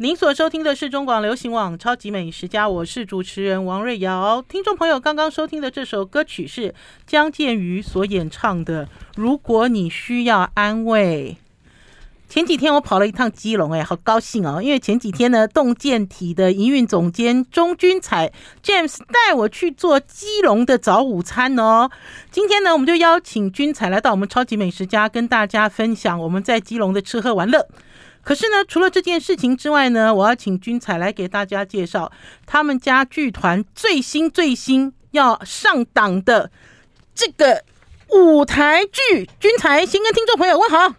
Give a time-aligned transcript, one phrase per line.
[0.00, 4.40] 您所收听的是中广流行网《超级美食家》，我是主持人王瑞瑶。
[4.48, 6.72] 听众朋友刚刚收听的这首歌曲是
[7.04, 11.36] 姜建瑜所演唱的《如果你需要安慰》。
[12.28, 14.62] 前几天我跑了一趟基隆，哎，好高兴哦！
[14.62, 21.90] 因为前几天呢，动健体的营运总监钟君彩 James 带我去做基隆的早午餐哦。
[22.30, 27.66] 今天呢，我们就邀请君彩来到我们《超级美食家》，跟大家分享我们在基隆的吃喝玩乐。
[28.28, 32.12] 可是呢，除了这件事情之外呢，我要请君才来给大家介绍
[32.44, 36.50] 他们家剧团最新最新要上档的
[37.14, 37.64] 这个
[38.10, 39.26] 舞台剧。
[39.40, 40.94] 君采先跟听众朋友问好。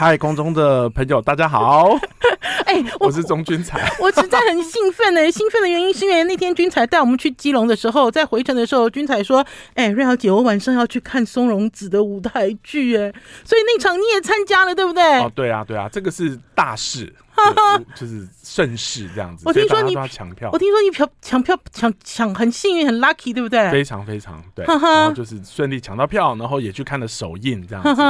[0.00, 1.98] 嗨，空中的朋友，大家好。
[2.66, 5.28] 哎、欸，我，我是钟君才， 我实在很兴奋呢。
[5.28, 9.44] 兴奋的原因是因为那天君才带我们去基隆的时候，在回程的时候，君才说
[9.74, 13.12] ：“哎、欸，瑞瑶姐，我晚上要去看松隆子的舞台剧，哎，
[13.44, 17.12] 所以那场你也参加了，对不对？”哦，对啊，对啊，这个是大事，
[17.96, 19.42] 就是盛事这样子。
[19.46, 23.68] 我听说你抢票，我听说你票抢票抢抢很幸运，很 lucky，对不对？
[23.72, 28.00] 非常非常对，然后就是顺利抢到票，然后也去看了首映这样子，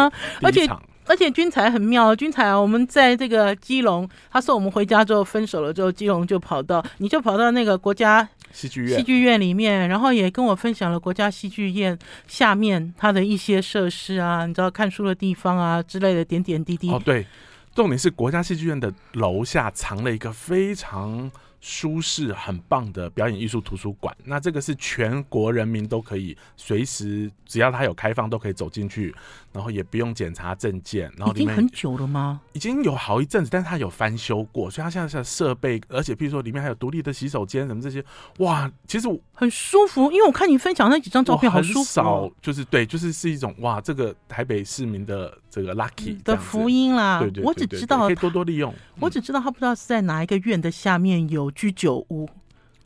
[0.42, 0.68] 而且。
[1.08, 16.90] 而且军才很妙，军才啊，我们在这个基隆，他送我们回家之后分手了之后，基隆就跑到，你就跑到那个国家戏剧院戏剧院里面，然后也跟我分享了国家戏剧院下面它的一些设施啊，你知道看书的地方啊之类的点点滴滴。
[16.90, 17.26] 哦，对，
[17.74, 21.30] 重点是国家戏剧院的楼下藏了一个非常。
[21.60, 29.14] 舒适很棒的表演艺术图书馆，那这个是全国人民都可以随时，只要它有开放都可以走进去，
[29.52, 31.10] 然后也不用检查证件。
[31.16, 32.40] 然后已经很久了吗？
[32.52, 38.04] 已经有好一阵子，但是它有翻修过，所以它现在是设备，而且譬如说里面还有独立的洗手间什么这些，
[38.38, 40.12] 哇，其实很舒服。
[40.12, 41.84] 因为我看你分享那几张照片，好舒服。
[41.84, 47.18] 少就是对，就是是一种哇，这个台北市民的这个 lucky 的福音啦。
[47.18, 48.72] 对对，对，对，对，我只知道可以多多利用。
[49.00, 51.47] 我只知道他不知道是在哪一个院的下面有。
[51.50, 52.28] 居酒屋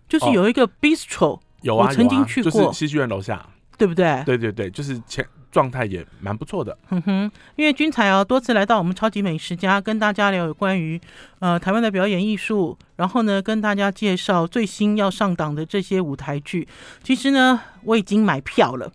[0.08, 3.44] 就是有一个 bistro，、哦、有啊，我曾经去过，就是戏剧院楼下，
[3.78, 4.22] 对不对？
[4.26, 6.76] 对对对，就是前状态也蛮不错的。
[6.88, 11.00] 哼哼，因为君才啊，多次来到我们超级美食家，跟大家聊有关于
[11.40, 16.66] 呃台湾的表演艺术，然后呢跟大家介绍最新要上档的这些舞台剧。
[17.02, 18.90] 其实呢，我已经买票了。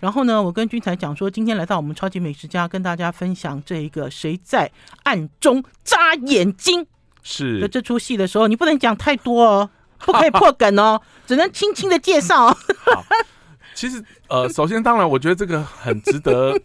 [0.00, 4.68] 然后呢，我跟君才讲说，今天来到我们超级美食家，跟大家分享这一个谁在
[5.04, 6.84] 暗中眨眼睛。
[7.22, 9.70] 是的，这出戏的时候，你不能讲太多哦，
[10.04, 12.48] 不可以破梗哦，只能轻轻的介绍。
[12.48, 13.04] 好，
[13.74, 16.60] 其实呃，首先当然，我觉得这个很值得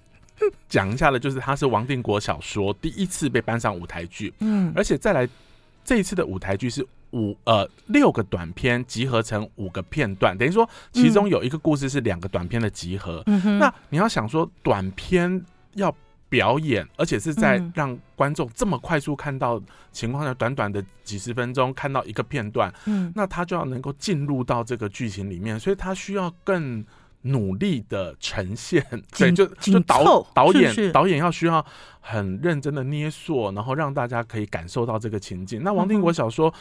[0.67, 5.29] 讲一下的，就是它是王定国小说第一次被搬上舞台剧，嗯，而且再来
[5.85, 13.23] 这一次的舞台剧是五呃六个短片集合成五个片段，等于说其中有一个故事是两个短片的集合。
[13.59, 15.95] 那你要想说短片要。
[16.29, 19.61] 表演，而且是在让观众这么快速看到
[19.93, 26.85] 情况下，短短的几十分钟看到一个片段，嗯，那他就要能够进入到这个剧情里面，所以他需要更
[27.21, 28.85] 努力的呈现，
[29.17, 31.65] 对，就就导导演导演要需要
[32.01, 35.63] 很认真的捏塑，然后让大家可以感受到这个情境。
[35.63, 36.53] 那王定国小说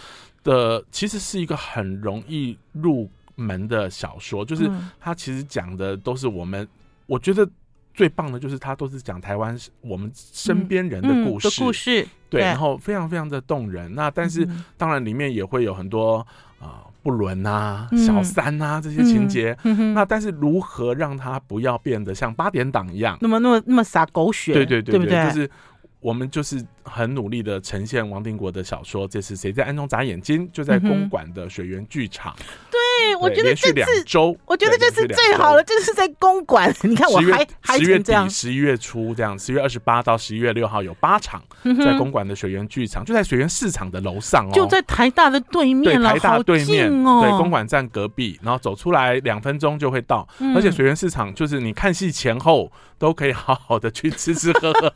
[0.44, 6.68] 的其实是一个很容易入门的小说，就是他其实讲的都是我们，
[7.06, 7.48] 我觉得。
[7.96, 13.92] 最棒的就是他都是讲台湾我们身边人的故事，嗯嗯、故事对，然后非常非常的动人。
[13.94, 14.46] 那但是
[14.76, 16.18] 当然里面也会有很多
[16.58, 19.56] 啊、呃、不伦啊、嗯、小三啊这些情节。
[19.64, 24.52] 嗯、那但是如何让他不要变得像八点档一样，那么那么那么洒狗血？
[24.52, 25.24] 对对对对，对不对？
[25.24, 25.50] 就是
[26.00, 29.08] 我们就是很努力的呈现王定国的小说。
[29.08, 30.46] 这是谁在暗中眨眼睛？
[30.52, 32.36] 就在公馆的水源剧场。
[32.38, 32.78] 嗯对
[33.20, 36.74] 我觉得这次周，我觉得这次最好了，这是在公馆。
[36.82, 41.42] 你看我还还十月底、十一月初这样，十月二十八到十一月六号有八场，
[41.84, 50.26] 在公馆的水源剧场，就在水源市场的楼上哦，就在台大的对面了，台大对面哦，对公馆站隔壁，然后走出来两分钟就会到。
[50.54, 54.92] 而且水源市场就是你看戏前后都可以好好的去吃吃喝喝，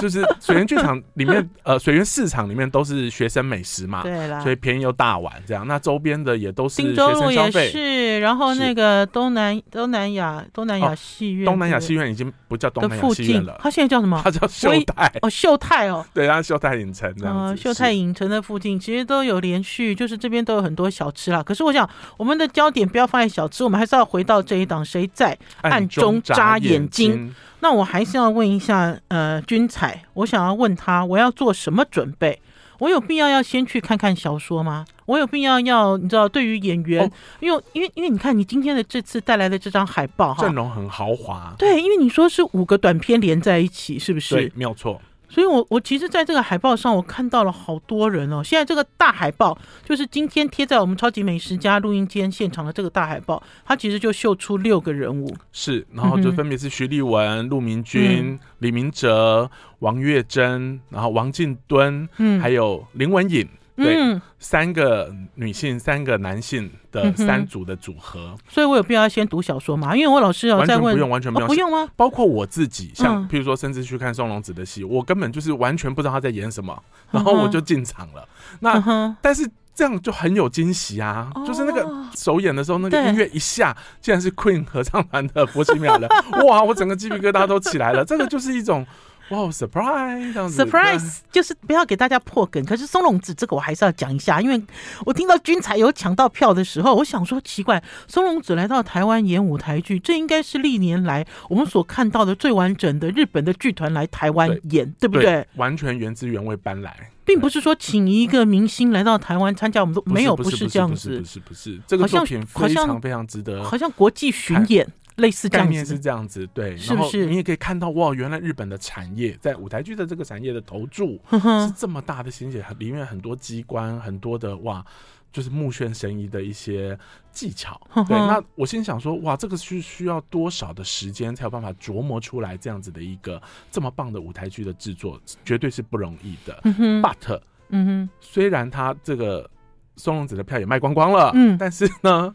[0.00, 5.66] 就是水源剧场里面呃，水源市场里面都是学生美食嘛，对啦，所以便宜又大碗这样。
[5.66, 7.32] 那周边的也都是学生。
[7.32, 14.20] 也是，然后那个东南东南亚东南亚戏院，东南亚戏院已经不叫东南亚戏院了，它现在叫什么？
[14.24, 17.62] 它叫秀泰哦，秀泰哦， 对，它秀泰影城这样子。
[17.62, 21.42] 秀泰影城的附近其实都有连续，就是这边都有很多小吃啦。
[21.42, 27.34] 可是我想，我们的焦点不要放在小吃，我们还是要回到这一档谁在暗中眨眼睛。
[27.60, 32.40] 那我还是要问一下，呃，君彩，我想要问他，我要做什么准备？
[32.80, 34.84] 我有必要要先去看看小说吗？
[35.06, 37.10] 我有必要要你知道，对于演员，哦、
[37.40, 41.54] 因为因为因为你看你今天的这次带来的这张海报哈，阵容很豪华。
[41.58, 44.34] 对，因为你说是五个短片连在一起，是不是？
[44.34, 45.00] 对，没有错。
[45.28, 48.42] 所以我，我我其实在这个海报上，我看到了好多人哦。
[48.44, 59.50] 现在这个大海报，就是今天贴在我们超级美食家录音间现场的这个大海报，它其实就秀出六个人物，是，然后就分别是徐丽文、陆明君、嗯、李明哲、
[59.80, 63.46] 王月珍，然后王静敦，嗯，还有林文颖。
[63.76, 69.94] 对、嗯，三个女性，三个男性的三组的组合，嗯、所以我有必要先读小说嘛？
[69.94, 71.88] 因为我老师要再问，完全不用，完全不用，哦、不用吗？
[71.94, 78.26] 包括我自己，像譬如说，甚至去看松隆子的戏，我根本就是完全不知道他在演什么，然后我就进场了。
[78.52, 81.44] 嗯、那但是这样就很有惊喜啊、哦！
[81.46, 81.86] 就是那个
[82.16, 86.08] 首演的时候，那个音乐一下，竟然是 Queen 合唱团的《波西米亚人》，
[86.46, 88.02] 哇，我整个鸡皮疙瘩都起来了。
[88.02, 88.86] 这个就是一种。
[89.30, 92.64] 哇、wow，surprise！surprise 就是不要给大家破梗。
[92.64, 94.62] 可是松隆子这个我还是要讲一下，因为
[95.04, 105.46] 我听到君才有抢到票的时候，我想说奇怪，松隆子来到台湾演舞台剧，这应该是历年来我们所看到的最完整的日本的剧团来台湾演对，对不对，对？
[105.56, 114.86] 完全原汁原味搬来，并不是说请一个明星来到台湾参加，我们都没有，不是这样子，不是不是，这个作品非常非常值得，好像国际巡演。
[115.16, 117.26] 类似概念是这样子，对，是不是？
[117.26, 124.84] 你也可以看到，哇，原来日本的产业在舞台剧的这个产业的投注是这么大的心血，里面很多机关，很多的哇，
[125.32, 126.98] 就是目眩神移的一些
[127.32, 127.80] 技巧。
[128.06, 133.40] 对，那我心想说，哇，这个是需要多少的时间才有办法琢磨出来这样子的一个
[133.70, 136.60] 这么棒的舞台剧的制作，绝对是不容易的。
[137.00, 137.40] But，
[137.70, 139.50] 嗯哼，虽然他这个
[139.96, 142.34] 松隆子的票也卖光光了，嗯，但是呢，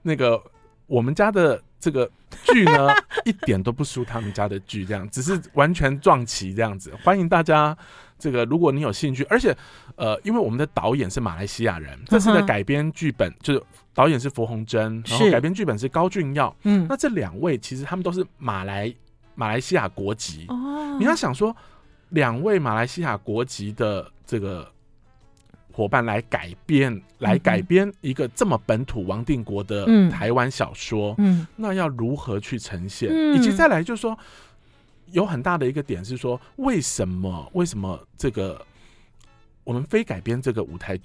[0.00, 0.42] 那个
[0.86, 2.08] 我们家的这个。
[2.44, 2.88] 剧呢，
[3.26, 6.92] 一点都不输他们家的剧，这样只是完全撞齐这样子。
[7.04, 7.76] 欢迎大家，
[8.18, 9.56] 这个如果你有兴趣，而且
[9.96, 13.62] 呃，因为我们的导演是马来西亚人，这次的改编剧本就是
[13.94, 16.54] 导演是符宏真，然后改编剧本是高俊耀。
[16.64, 18.92] 嗯，那这两位其实他们都是马来
[19.34, 20.46] 马来西亚国籍。
[20.48, 21.54] 哦，你要想说，
[22.08, 24.66] 两位马来西亚国籍的这个。
[25.72, 33.08] 伙伴来改编，来改编一个这么本土王定国的台湾小说，嗯，那要如何去呈现？
[33.10, 34.16] 嗯，以及再来就是说，
[35.10, 38.64] 有很大的一个点是说，为什么为什么这个
[39.64, 40.98] 我们非改编这个舞台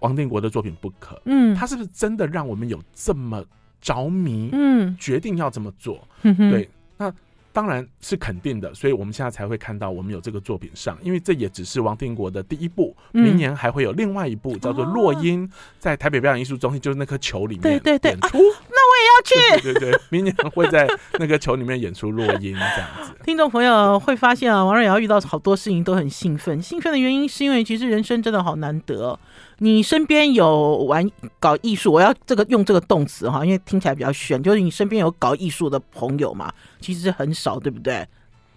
[0.00, 1.20] 王定国的作品不可？
[1.24, 3.44] 嗯，他是不是真的让我们有这么
[3.80, 4.50] 着迷？
[4.52, 6.06] 嗯，决定要这么做？
[6.22, 7.12] 嗯，对，那。
[7.52, 15.46] 当然是肯定的，所以我们现在才会看到我们有这个作品上，因为这也只是王定国的第一部，嗯、明年还会有另外一部叫做《落英》，
[15.78, 18.38] 在台北表演艺术中心，就是那颗球里面演出。
[18.38, 19.62] 那我也要去。
[19.62, 20.88] 对对对，明年会在
[21.18, 23.12] 那个球里面演出《落英》这样子。
[23.24, 29.18] 听众朋友会发现啊，王瑞瑶遇到好多事情都很兴奋，兴奋的原因是因为其实人生真的好难得。
[29.62, 31.06] 你身边有玩
[31.38, 38.06] 搞艺术，我要这个用这个动词哈，因为听起来比较玄，就是你身边有搞艺术的朋友嘛，其实很少，对不对？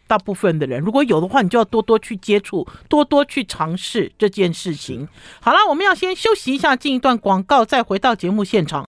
[0.08, 5.06] 大部分的人如果有的话，你就要多多去接触，多多去尝试这件事情。
[5.42, 8.88] 好了，我们要先休息一下，进一段广告，再回到节目现场。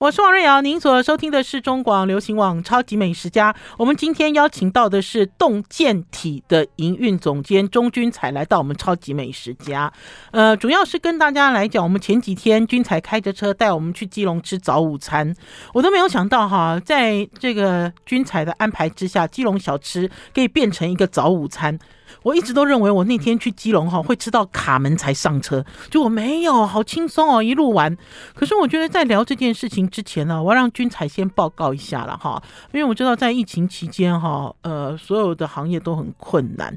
[0.00, 3.52] 我是王瑞瑶，您所收听的是中广流行网《超级美食家》。
[3.76, 9.92] 我们今天邀请到的是动健体的营运总监钟君才来到我们《超级美食家》。
[10.30, 15.34] 呃，主要是跟大家来讲，我们前几天君才开着车带我们去基隆吃早午餐，
[15.74, 21.76] 我都没有想到哈，在这个君才的安排之下，基隆小吃可以变成一个早午餐。
[22.22, 27.96] 我一直都认为我那天去基隆哈会吃到卡门才上车，就我没有，好轻松哦，一路玩。
[28.34, 36.76] 可是我觉得在聊这件事情之前呢，我要让君彩先报告一下了哈，因为我知道在疫情期间哈，呃，所有的行业都很困难，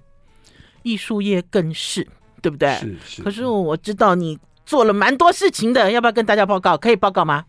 [0.83, 2.07] 艺术业更是，
[2.41, 2.74] 对不对？
[2.75, 3.21] 是是。
[3.24, 6.77] 可是我知道你做了蛮多事情的，要不要跟大家报告？
[6.77, 7.45] 可以报告吗？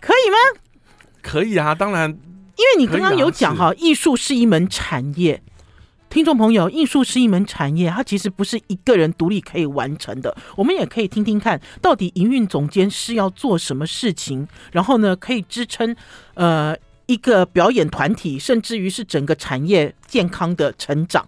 [0.00, 0.60] 可以吗？
[1.20, 2.10] 可以啊，当然。
[2.10, 5.42] 因为你刚刚有讲哈，艺术是一门产业。
[6.10, 10.36] 听众朋友，艺术是一门产业，它其实不是一个人独立可以完成的。
[10.56, 15.94] 我们也可以听听看，到底营运总监是要做什么事情，然后呢，可以支撑
[16.34, 16.76] 呃
[17.06, 21.24] 一个表演团体，甚至于是整个产业健康的成长。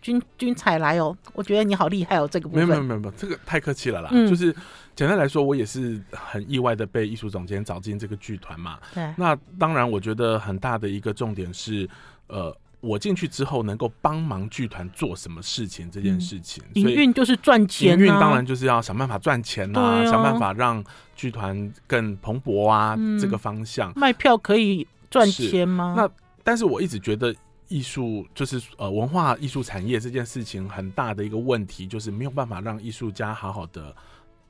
[0.00, 2.66] 君君彩来哦，我觉得你好厉害哦，这个部分。
[2.66, 4.08] 没有没有没有，这个太客气了啦。
[4.10, 4.54] 嗯，就是
[4.96, 8.78] 简单来说，我也是很意外的被艺术总监找进这个剧团嘛。
[8.94, 9.12] 对。
[9.18, 11.86] 那当然，我觉得很大的一个重点是，
[12.28, 12.56] 呃。
[12.84, 15.90] 我进去之后，能够帮忙剧团做什么事情？
[15.90, 17.98] 这件事情，营运就是赚钱。
[17.98, 20.84] 营运当然就是要想办法赚钱啊，想办法让
[21.16, 23.92] 剧团更蓬勃啊，这个方向。
[23.96, 25.94] 卖票可以赚钱吗？
[25.96, 26.08] 那
[26.42, 27.34] 但是我一直觉得
[27.68, 33.96] 艺术就是呃文化艺术产业这件事情很大的一个问题，就是没有办法让艺术家好好的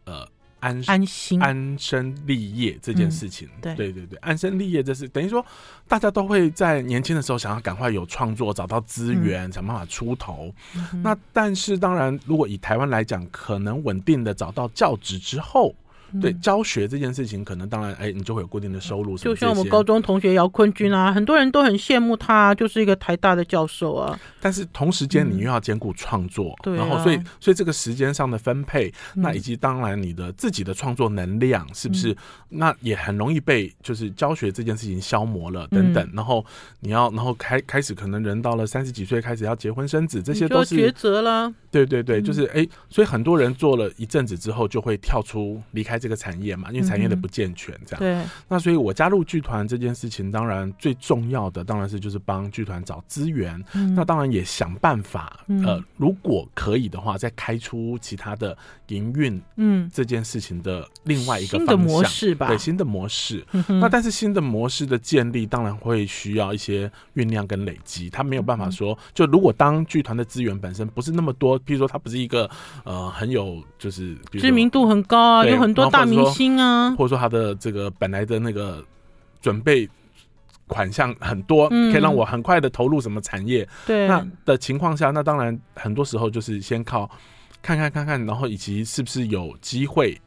[0.04, 0.26] 呃。
[0.64, 3.46] 安安心安身立业这件事情。
[3.56, 5.44] 嗯、对对对对，安身立业这是等于说，
[5.86, 10.50] 大家都会在年轻的时候想要赶快有创作，找到资源，嗯、想办法出头。
[10.74, 15.74] 嗯、那但是当然，如果以台湾来讲，可能稳定的找到教职之后。
[16.20, 19.16] 对教学这件事情，可能当然，哎，你就会有固定的收入。
[19.18, 24.18] 就像我们高中同学姚坤军啊，很多人都很羡慕他，就是一个台大的教授啊。
[24.40, 32.16] 但是同时间你又要兼顾创作，对，然后所以所以这个时间上的分配，那以及当然你的自己的创作能量是不是，
[32.50, 36.08] 那也很容易被就是教学这件事情消磨了等等。
[36.12, 36.44] 然后
[36.78, 41.52] 你要然后开开始可能人到了三十几岁开始要结婚生子，这些都是抉择了。
[41.72, 45.98] 对对对，就是哎，所以很多人做了一阵子之后就会跳出离开。
[46.04, 47.98] 这个产业嘛，因为产业的不健全，这样。
[47.98, 48.30] 对。
[48.46, 53.58] 那所以我加入剧团这件事情，当然最重要的当然是就是帮剧团找资源。
[53.96, 58.54] 那当然也想办法，呃，如果可以的话，再开出其他的
[58.88, 62.48] 营运，嗯，这件事情的另外一个方向，模式吧。
[62.48, 63.42] 对，新的模式。
[63.80, 68.10] 那但是新的模式的建立，当然会需要一些酝酿跟累积。
[68.10, 72.50] 他没有办法说，就如果当剧团的资源本身不是那么多，譬如说他不是一个
[72.84, 75.88] 呃很有就是知名度很高啊，有很多。
[75.94, 78.84] 大明星啊，或者说他的这个本来的那个
[79.40, 79.88] 准备
[80.66, 83.68] 款项很多，可以让我很快的投入什么产业？
[83.86, 87.08] 对，那的情况下，那当然很多时候就是先靠
[87.62, 90.20] 看看看看，然后以及是不是有机会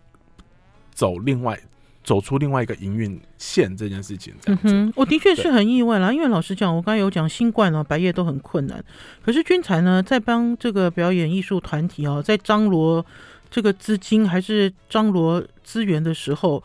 [0.93, 1.59] 走另外
[2.03, 4.33] 走出另外一个营运线这件事情。
[4.45, 8.81] 嗯哼，我的确是很意外啦，因为老实讲，我刚才有讲新冠啊，白夜都很困难，
[9.25, 13.05] 可是军才呢，在帮这个表演艺术团体啊，在张罗。
[13.50, 16.63] 这个资金还是张罗资源的时候，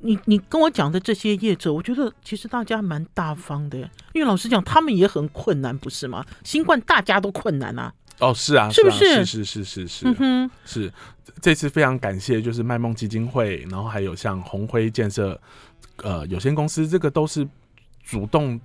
[0.00, 3.78] 你你跟我讲的这些业者，我觉得其实大家蛮大方的，
[4.12, 6.26] 因为老实讲，他们也很困难，不是吗？
[6.42, 7.94] 新冠大家都困难啊。
[8.18, 9.24] 哦，是啊，是不是？
[9.24, 10.08] 是是是是是。
[10.08, 10.92] 嗯哼，是
[11.40, 15.40] 这次非常感谢，就是麦梦基金会，然后还有像红辉建设
[15.98, 17.46] 呃有限公司，这个都是
[18.02, 18.60] 主动。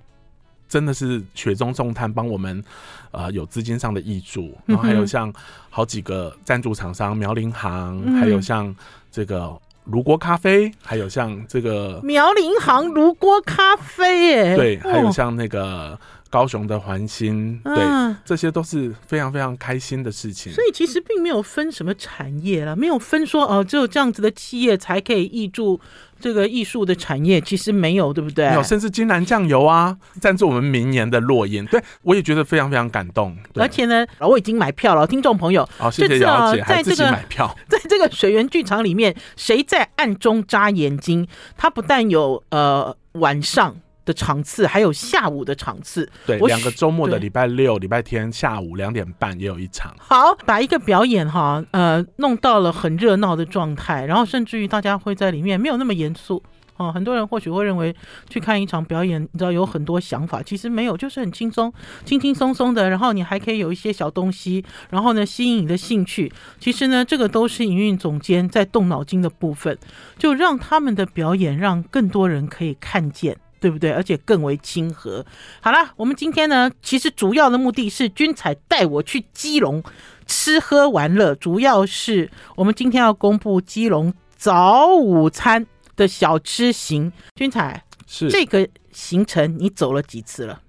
[0.68, 2.62] 真的是雪中送炭，帮我们
[3.10, 5.34] 呃有资金上的挹助，然后还有像
[5.68, 8.72] 好几个赞助厂商，苗林行，嗯、还有像
[9.10, 15.98] 这个炉锅咖啡，还有像这个苗林行炉锅咖啡，耶，对，还有像那个。
[16.30, 20.52] 高雄的环心，对，啊、这些都是非常非常开心的事情。
[20.52, 25.80] 所以其实并没有分什么产业了，没有分说哦，只有这样子的企业才可以挹注
[26.20, 28.48] 这个艺术的产业，其实没有，对不对？
[28.48, 33.36] 没有，甚至金兰酱油啊，赞助我们明年的落音，对我也觉得非常非常感动。
[33.56, 41.26] 而且呢，我已经买票了，听众朋友，好、哦，谢谢姚姐，在这个买票， 在这个水源剧场里面，谁在暗中眨眼睛？
[41.56, 43.74] 他不但有呃晚上。
[44.04, 49.94] 的场次还有下午的场次，对，两个周末的礼拜六、礼拜天下午两点半也有一场。
[49.98, 56.42] 好，把一个表演哈，呃，弄到了很热闹的状态，然后甚至于大家会在里面没有那么严肃
[56.76, 56.90] 哦。
[56.90, 57.94] 很多人或许会认为
[58.28, 61.72] 去看一场表演，你知道有很多想法，其实没有，就是很轻松、
[62.04, 62.88] 轻轻松松的。
[62.88, 66.32] 然后你还可以有一些小东西，然后呢吸引你的兴趣。
[66.58, 69.78] 其实呢，这个都是营运总监在动脑筋的部分，
[70.18, 73.36] 就让他们的表演让更多人可以看见。
[73.60, 73.92] 对不对？
[73.92, 75.24] 而且更为亲和。
[75.60, 79.82] 好了，我们今天呢，其实主要的目的是君彩带我去基隆
[80.26, 87.12] 吃喝玩乐，主要是我们今天要公布基隆早午餐的小吃行。
[87.36, 90.62] 君彩，是这个行程你走了几次了？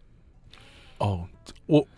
[0.98, 1.28] 哦。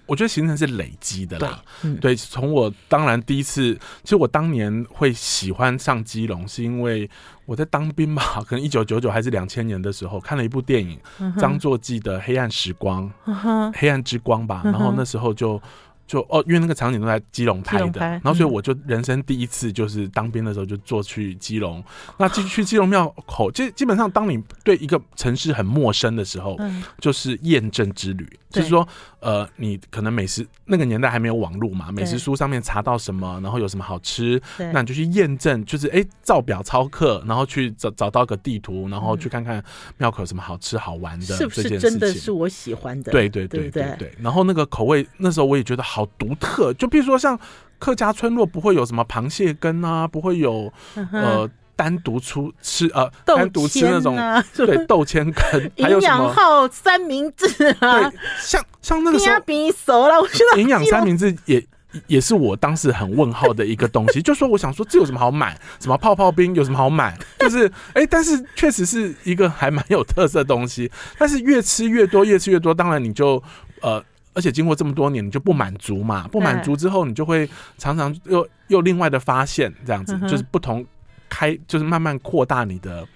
[0.06, 1.60] 我我觉得行程是累积的啦，
[2.00, 7.10] 对，从、嗯、我当然第一次，其实我当年会喜欢上基隆，是因为
[7.46, 11.00] 我在当兵吧， 可能一九九九还是两千年的时候看了一部电影，
[11.40, 15.60] 张、嗯、作骥的《黑暗时光》，嗯，黑暗之光吧，然后那时候就。
[16.06, 28.88] 就哦，因为那个场景都在基隆拍的，拍然后所以我就人生第一次就是当兵的时候就坐去基隆，嗯、那去去基隆庙口，基基本上当你对一个城市很陌生的时候，嗯、就是验证之旅，就是说
[29.22, 34.40] 呃，你可能美食那个年代还没有网络嘛，美食书上面查到什么，然后有什么好吃，
[34.74, 39.64] 那你就去验证，就是哎照表操课，然后去找找到个地图，然后去看看
[39.98, 43.12] 庙口有什么好吃好玩的，这件事情，是不是真的是我喜欢的？
[43.12, 46.03] 对对对对对，对，对，然后那个口味那时候我也觉得好。
[46.04, 47.40] 好独特，就比如说像
[47.80, 50.72] 客家村落不会有什么螃蟹羹啊，不会有
[51.12, 54.16] 呃单独出吃呃单独吃那种
[54.56, 56.14] 对豆签羹， 还有什么？
[56.16, 57.46] 营养号三明治
[57.80, 61.66] 啊，对，像像那个时候比熟了，我觉得营养三明治也
[62.08, 73.44] 也是我当时很问号的一个东西， 就说我想说这有什么好买，什么泡泡冰有什么好买，就是哎、欸，但是确实是一个还蛮有特色的东西，但是越吃越多，越吃越多，当然你就
[73.82, 74.02] 呃。
[74.34, 76.28] 而且经过这么多年，你就不满足嘛？
[76.28, 80.86] 不满足之后，你就会常常又又另外的发现，这样子就是不同
[81.30, 83.08] 开，就是慢慢扩大你的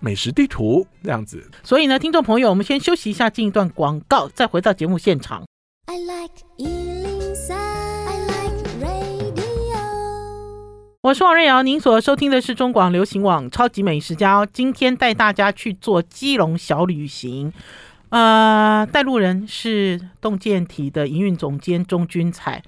[0.00, 1.48] 美食地图这样子。
[1.62, 5.44] 所以呢，听众朋友，我们先休息一下，进一段广告，再回到节目现场。
[5.86, 6.44] I like
[11.02, 14.48] 我是王瑞瑶，您所收听的是中广流行网《超级美食家》哦。
[14.50, 17.52] 今天带大家去做基隆小旅行，
[18.14, 22.62] 呃，带路人是洞见体的营运总监钟君彩。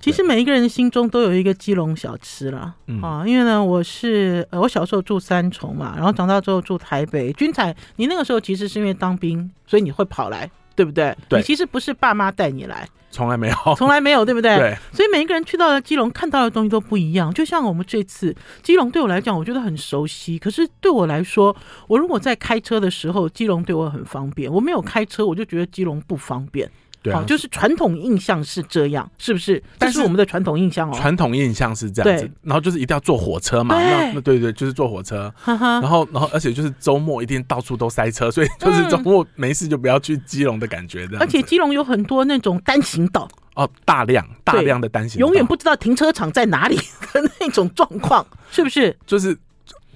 [0.00, 7.32] 其实每一个人心中都有一个基隆小吃了啊，因为呢，我是呃，我小时候住三重嘛，然后长大之后住台北。
[7.34, 11.16] 君彩，你那个时候其实是因为当兵，所以你会跑来，对不对？
[11.28, 12.88] 对，你其实不是爸妈带你来。
[13.12, 14.56] 从来没有，从来没有，对不对？
[14.56, 17.34] 对，所以每一个人去到了基隆，看到的东西都不一样。
[17.34, 20.38] 就像我们这次基隆对我来讲，我觉得很熟悉。
[20.38, 21.54] 可是对我来说，
[21.88, 26.70] 我如果在开车的时候，基隆对我很方便；我没有开车，我就觉得基隆不方便。
[27.02, 29.62] 对、啊，就是传统印象是这样，是不是？
[29.78, 32.30] 但是我们的传统印象哦，传统印象是这样子。
[32.42, 35.32] 然后就是一定要坐火车嘛，那那对对，就是坐火车。
[35.46, 41.06] 然后然后而且就是周末一定到处都塞车，所以就是周末没事就不要去基隆的感觉。
[41.06, 41.22] 这样。
[41.22, 48.94] 而且基隆有很多那种单行道哦，大量大量的单行道，永远不知道停车场在哪里的那种状况，是不是？
[49.06, 49.34] 就是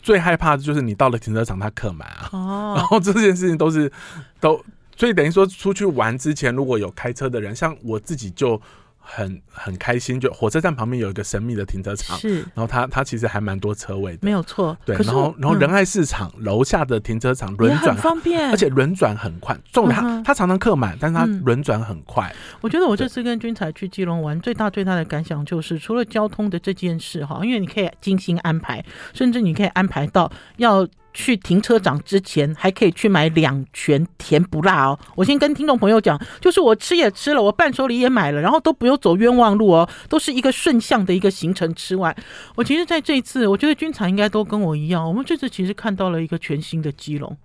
[0.02, 2.28] 最害怕的就是你到了停车场它客满啊。
[2.32, 2.72] 哦。
[2.76, 3.92] 然后这件事情都是
[4.40, 4.58] 都。
[4.96, 8.60] 所以等于说，出去玩之前如果有开车的人，像我自己就
[8.98, 10.18] 很很开心。
[10.20, 14.76] 就火车站旁边有一个神秘的停车场，是，然后它它其实还蛮多车位的，没有错。
[14.84, 19.58] 对，然后然后仁爱市场楼下的停车场轮转很方便，而且轮转很快。
[19.72, 22.34] 重点它它常常客满，但是它轮转很快。
[22.60, 30.86] 我觉得我这次跟君才去基隆玩，最大最大的感想就是，除了交通的这件事哈，因为你可以精心安排，甚至你可以安排到要。
[31.14, 34.98] 去停车场之前，还可以去买两全甜不辣哦。
[35.14, 41.72] 我先跟听众朋友讲，就是我吃也吃了，我伴手礼也买了，然后都不用走冤枉路哦，都是一个顺向的一个行程。
[41.74, 42.14] 吃完，
[42.56, 47.36] 我其实在这一次，我觉得君采应该都跟我一样，我们这次其实看到了一个全新的基隆。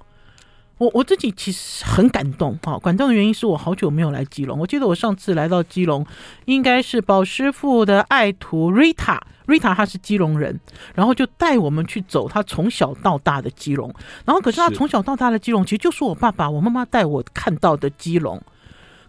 [0.78, 4.58] 我我自己其实很感动哈，感动的原因是我好久没有来基隆。
[4.58, 6.06] 我记得我上次来到基隆，
[6.46, 8.72] 应该是宝师傅的爱徒
[9.50, 10.60] Rita，Rita 她是基隆人，
[10.94, 13.94] 然后就带我们去走他从小到大的基隆。
[14.26, 18.42] 然后可是他从小到大的基隆，其实就是我爸爸、我妈妈带我看到的基隆。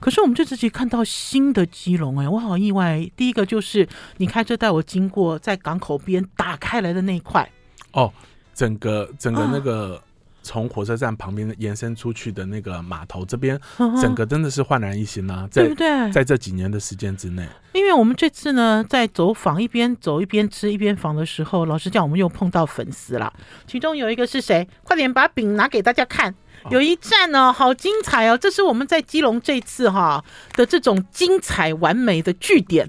[0.00, 3.07] 可是我们这次其实看到新的基隆，哎，我好意外。
[3.16, 7.46] 第一个就是你开车带我经过在港口边打开来的那一块，
[7.92, 8.11] 哦，
[8.55, 9.96] 整个整个那个。
[9.96, 10.10] 啊
[10.42, 13.61] 从火车站旁边延伸出去的那个码头这边，
[14.00, 15.46] 整个真的是焕然一新啊！
[15.50, 16.12] 在，对不对？
[16.12, 23.33] 在这几年的时间之内，因为我们这次呢，在走访一边走一边吃一边访的时候，老实讲，我们又碰到粉丝了。
[23.66, 24.66] 其中有一个是谁？
[24.83, 26.35] 快点把饼拿给大家看。
[26.70, 28.37] 有一站呢，好精彩哦！
[28.37, 30.24] 这是我们在基隆这次哈
[30.55, 32.88] 的这种精彩完美的据点。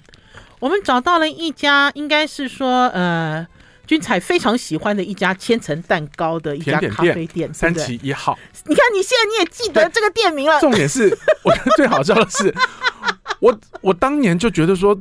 [0.59, 3.47] 我们找到了一家，应该是说呃。
[3.91, 8.39] 君彩非常喜欢的一家千层蛋糕的一家咖啡店，三旗一号。
[8.63, 10.57] 你看，你现在你也记得这个店名了。
[10.61, 11.09] 重点是，
[11.43, 12.55] 我觉得最好笑的是，
[13.41, 14.97] 我我当年就觉得说，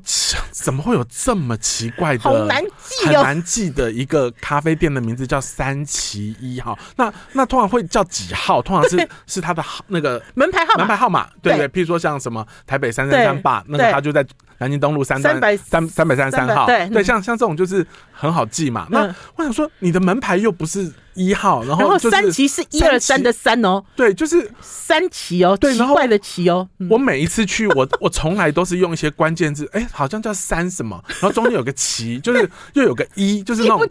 [0.50, 6.76] 怎么会有这么奇怪的、好难记、很难记的一个咖啡店的名字叫三旗一号？
[6.96, 8.60] 那那通常会叫几号？
[8.60, 11.68] 通常是 是他的那个门牌号门牌号码，对不对。
[11.68, 14.26] 譬如说像什么台北三三三八，那个他就在。
[14.60, 18.86] 南京东路三三百三三百三十三号，对对，像像这种就是很好记嘛。
[18.90, 26.68] 那我想说，你的门牌又不是一号，然后三旗是一二三的三哦，对，就是三旗哦，对，奇怪的旗哦。
[26.90, 33.88] 我每一次去，我 我从来都是用一些关键字，哎，好像叫三什么，然后中间有个旗，就是 又有个一，就是那种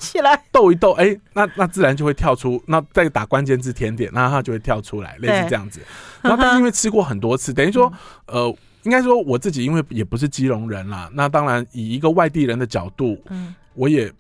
[0.52, 5.80] 逗一逗，哎，那那自然就会跳出，那再打关键字甜点，那它就会跳出来，类似这样子。
[6.22, 7.92] 然后但是因为吃过很多次，等于说
[8.28, 8.56] 呃。
[8.84, 14.12] 应该说我自己，因为也不是基隆人啦，那当然以一个外地人的角度，嗯，我也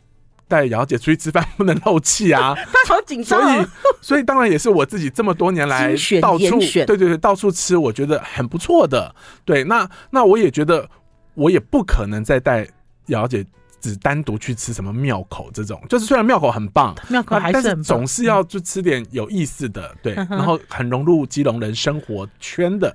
[0.47, 3.67] 带姚姐出去吃饭不能漏气啊， 他好紧张，所以
[4.01, 9.13] 所以当然也是我自己这么多年来到处对对对到处吃，我觉得很不错的。
[9.45, 10.89] 对，那那我也觉得
[11.35, 12.67] 我也不可能再带
[13.05, 13.45] 姚姐
[13.79, 22.93] 只单独去吃什么庙口这种，就是虽然庙口很棒，庙口还是总是要就吃点有意思的，对，然后很融入基隆人生活圈的。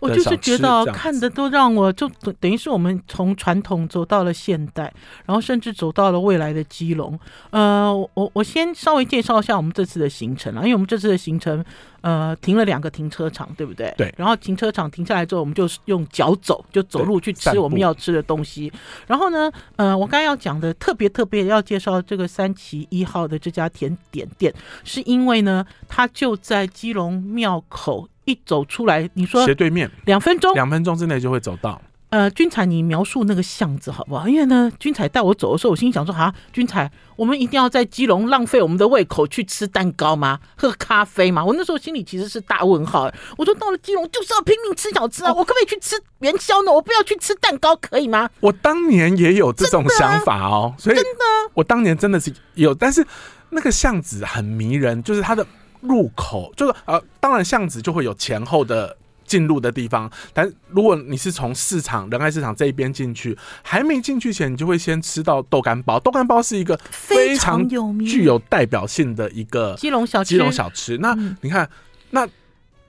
[0.00, 4.92] 我就是觉得看的都让我就等等于是我们从传统走到了现代，
[5.26, 7.18] 然后甚至走到了未来的基隆。
[7.50, 11.64] 呃，我我先稍微介绍一下我们这次的行程啊，因为我们这次的行程
[12.00, 13.92] 呃停了两个停车场，对不对？
[13.96, 14.14] 对。
[14.16, 18.72] 然后停车场停下来之后，我们就用脚走，就走路去吃我们要吃的东西。
[19.06, 24.52] 然后呢，呃，我刚刚要讲的特别特别要介绍这个三旗一号的这家甜点店，
[24.84, 28.08] 是因为呢，它就在基隆庙口。
[28.28, 31.80] 一走出来，你说斜对面，两分钟，两分钟之内就会走到。
[32.10, 34.26] 呃，君彩，你描述那个巷子好不好？
[34.26, 40.40] 因为呢，君彩带我走的时候，我心里想说，哈，君彩，我们一定要在基隆浪费我们的胃口去吃蛋糕吗？
[40.56, 41.44] 喝咖啡吗？
[41.44, 43.10] 我那时候心里其实是大问号。
[43.36, 45.30] 我说到了基隆就是要拼命吃小吃啊！
[45.30, 46.72] 哦、我可不可以去吃元宵呢？
[46.72, 48.28] 我不要去吃蛋糕，可以吗？
[48.40, 51.20] 我当年也有这种想法哦，所以真的，
[51.52, 53.06] 我当年真的是有，但是
[53.50, 55.46] 那个巷子很迷人，就是它的
[55.80, 58.96] 入口，就是呃，当然巷子就会有前后的。
[59.28, 66.00] 进入的地方，但如果你是从市场仁爱市场这一边进去，还没进去前，你就会先吃到豆干包。
[66.00, 67.68] 豆干包是一个非常
[68.06, 70.30] 具有代表性的一个基隆小吃。
[70.30, 71.68] 基隆小吃，那你看，
[72.08, 72.26] 那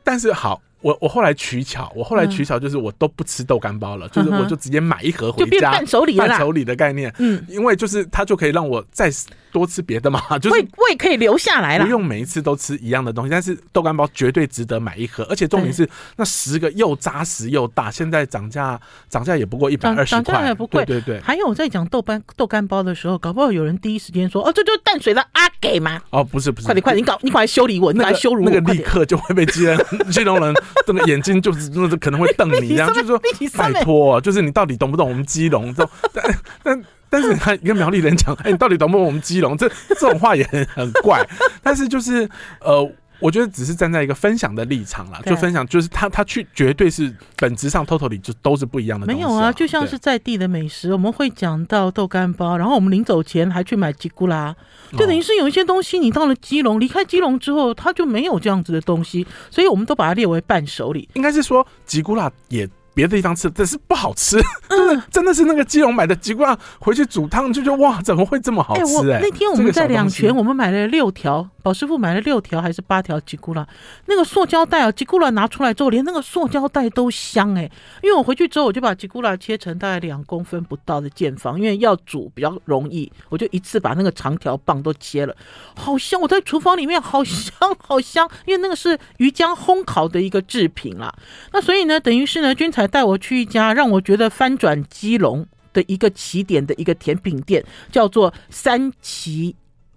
[0.02, 0.62] 但是好。
[0.82, 7.13] 我我后来取巧，我后来取巧就是我都不吃豆干包了，嗯、就是我就直接买一盒回家，伴手礼，伴手礼的概念。
[7.17, 9.12] 嗯，因为就是它就可以让我再
[9.51, 13.29] 多吃别的嘛， 就是胃胃可以留下来了，不用每一次都吃一样的东西。
[13.29, 20.83] 但是豆干包绝对值得买一盒，而且重点是那十个又扎实又大，现在涨价涨价也不过一百二十块，涨价也不贵。
[20.85, 21.21] 对对对。
[21.21, 26.01] 还有我在讲豆干豆干包的时候，搞不好有人第一时间说哦，这就是淡水的阿给吗？
[26.09, 29.77] 哦，不是不是，快点快点，你搞你快来修理我，你快来羞辱我，那个立刻就会被基隆
[30.09, 30.53] 基隆人
[30.88, 31.49] 瞪个眼睛就。
[31.49, 33.19] 就是那可能会瞪你一样， 就是说
[33.57, 35.73] 拜托，就是你到底懂不懂我们基隆？
[36.13, 39.58] 但但但是你看一个苗栗人讲，哎，你到底懂不懂我们基隆？
[39.58, 41.26] 这 这种话也很很怪。
[41.62, 42.30] 但是就是
[42.62, 42.91] 呃。
[43.22, 49.06] 我觉得只是站在一个分享的立场啦，就分享，就是他他去绝对是本质上 totally 就都是不一样的。
[49.06, 54.56] 没有啊，就像是在地的美食，我们会讲到豆干包，然后我们临走前还去买吉古拉，
[54.93, 61.10] 就等于是有一些东西你到了基隆，离开基隆之后，它就没有这样子的东西，所以我们都把它列为伴手礼。
[61.15, 62.69] 应该是说吉古拉也。
[62.99, 68.83] 别的地方吃，但是不好吃，真的真的是那个基隆买的鸡冠回去煮汤就觉得哇，怎么会这么好吃？
[69.07, 73.67] 欸欸、那天我们在两全，我们买了六条，宝师傅买了六条还是八条吉古拉？
[74.06, 77.69] 那个塑胶袋啊，吉古拉拿出来之后，连那个塑胶袋都香哎、
[78.02, 85.36] 因为我回去之后，我就把吉古拉切成大概两公分不到的见方，因为要煮比较容易，我就一次把那个长条棒都切了，
[85.76, 86.19] 好香！
[86.22, 91.13] 我在厨房里面好香 好香，因为那个是鱼浆烘烤的一个制品啦。
[91.52, 99.56] 那所以呢，等于是呢，君才带我去一家让我觉得翻转基隆的一个起点的一个甜品店，叫做三旗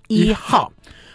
[0.09, 0.73] 一号。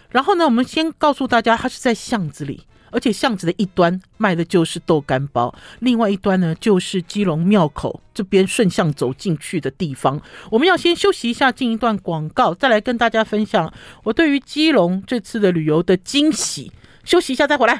[0.10, 10.20] 然后呢，我们先告诉大家，它是在巷子里，而且巷子的一端卖的就是豆干包，另外一端呢就是基隆庙口这边顺向走进去的地方。
[10.50, 13.72] 我们要先休息一下，进一段广告，再来跟大家分享
[14.04, 16.72] 我对于基隆这次的旅游的惊喜。
[17.04, 17.80] 休息一下再回来。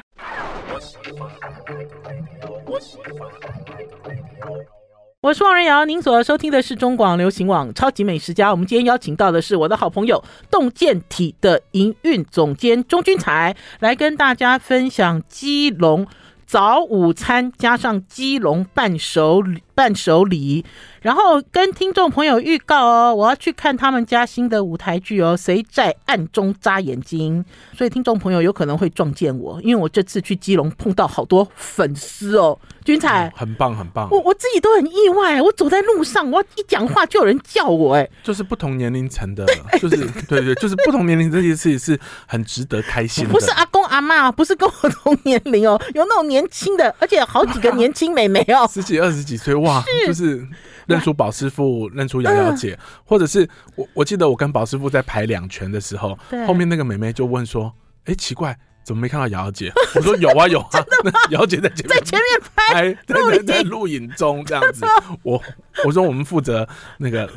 [5.28, 8.48] 我是王仁瑶，您所收听的是中广流行网《超级美食家》。
[8.50, 16.06] 我们今天邀请到的是我的好朋友洞见体的营运总监钟君才，来跟大家分享基隆
[16.46, 20.64] 早午餐加上基隆伴手礼伴手礼。
[21.00, 27.44] 然后跟听众朋友预告哦，我要去看他们家新的舞台剧哦，谁在暗中眨眼睛？
[27.76, 32.58] 所以听众朋友有可能会撞见我，因为我这次去基隆碰到好多粉丝哦。
[32.84, 39.44] 君彩，很棒很棒，我我自己都很意外，我走在路上，我一讲话就有人叫我，哎，就是不同年龄层的，
[39.78, 43.30] 就是 对对，就是不同年龄这件事情是很值得开心的。
[43.30, 49.67] 不是阿公阿妈，不是跟我同年龄哦，有那种年轻的，而且好几个年轻美眉哦，十几二十几岁，哇，
[50.06, 50.46] 就是。
[50.88, 57.70] 认出宝师傅，认出瑶瑶姐，呃、或者是我，我记得我跟宝师傅在排两拳的时候，后面那个妹妹就问说
[58.08, 60.82] ：“哎、欸，奇怪，怎么没看到瑶瑶姐？” 我说：“有啊，有啊，
[61.28, 64.86] 瑶姐在前面，在前面拍，在在录影中这样子。”
[65.22, 65.38] 我
[65.84, 67.30] 我说我们负责那个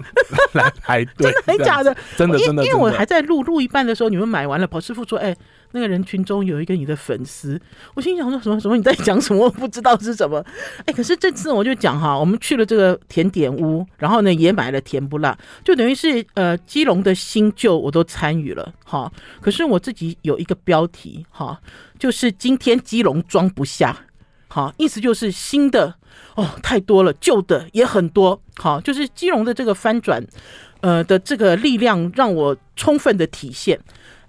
[0.54, 1.94] 来排队，真的假的？
[2.16, 5.38] 真的真的，因为我还在录录一半的时候，你们买完了，宝师傅说：“哎、欸。”
[5.74, 7.60] 那个人群中有一个你的粉丝，
[7.94, 8.76] 我心想说什么什么？
[8.76, 9.46] 你在讲什么？
[9.46, 10.46] 我不知道是什么。
[10.86, 19.12] 哎，可是这次我就讲哈，我们去了这个甜点屋，然后呢也买了甜不辣，就等于是呃基隆的新旧我都参与了哈。
[19.40, 21.60] 可是我自己有一个标题哈，
[21.98, 23.98] 就是今天基隆装不下，
[24.50, 25.96] 好，意思就是新的
[26.36, 30.22] 哦太多了，旧的也很多，好，就是基隆的这个翻转
[30.82, 33.80] 呃的这个力量让我充分的体现，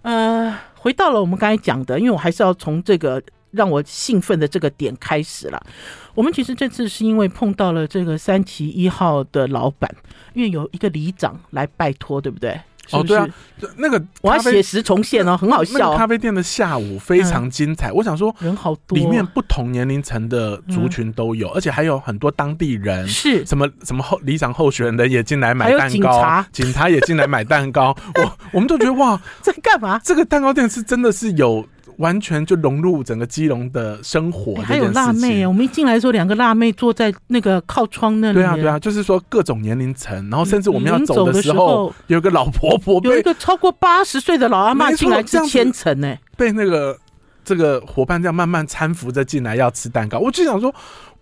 [0.02, 0.56] 呃。
[0.82, 5.64] 回到了我们刚才讲的，因为我还是要从这个让我兴奋的这个点开始了。
[6.12, 9.88] 我们其实这次是因为碰到了这个三旗一号的老板，
[10.34, 12.60] 因为有一个里长来拜托，对不对？
[12.84, 12.96] 是是？
[12.96, 13.28] 哦，对啊，
[13.76, 15.78] 那个我要写实重现哦，很好笑。
[15.78, 27.96] 那个咖啡店的下午非常精彩，嗯、我想说人好多，里面不同年龄层的族群都有，嗯、而且还有很多当地人，是什么什么候里长候选人也进来买蛋糕，警察，警察也进来买蛋糕。
[28.16, 29.98] 我我们都觉得哇， 在干嘛？
[30.02, 31.66] 这个蛋糕店是真的是有。
[31.98, 34.62] 完全就融入整个基隆的生活、欸。
[34.62, 38.34] 还有辣妹，我们一进来的时候，两个辣妹坐在那个靠窗那里。
[38.34, 46.98] 对啊，对啊，就是说各种年龄层，然后甚至我们要走的时候，有一个老婆婆，有一个超过八十岁的老阿妈进来吃千层呢，被那个
[47.44, 50.74] 这个伙伴这样慢慢搀扶着进来要吃蛋糕，我就想说，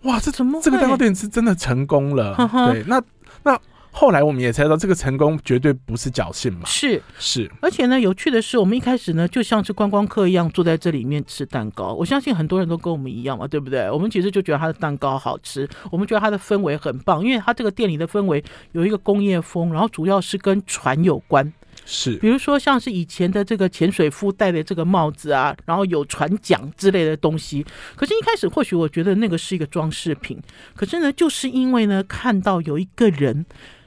[0.03, 2.35] 哇，这怎么这个蛋糕店是真的成功了？
[2.71, 3.01] 对，那
[3.43, 3.59] 那。
[3.93, 6.61] 后来我们也猜到，这个成功绝对不是侥幸嘛。
[6.65, 11.93] 是是，而且呢，有趣的是，我们一开始呢，就像是观光客一样坐在这里面吃蛋糕。
[11.93, 13.91] 我相信很多人都跟我们一样嘛，对不对？
[13.91, 21.51] 我们其实就觉得它的蛋糕好吃，我们觉得它的氛围很棒，因为它这个店里的氛围有一个工业风，然后主要是跟船有关。
[21.85, 27.65] 是，比如说像是以前的这个潜水夫戴的这个帽子啊，然后有船桨之类的东西。
[27.95, 30.39] 可是，一开始或许我觉得那个是一个装饰品，
[30.75, 33.45] 可是呢，就是因为呢，看到有一个人。